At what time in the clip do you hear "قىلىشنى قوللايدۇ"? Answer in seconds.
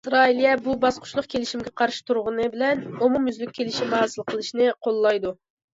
4.35-5.39